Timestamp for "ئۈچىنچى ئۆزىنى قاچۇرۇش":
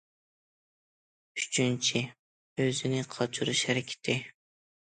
1.41-3.63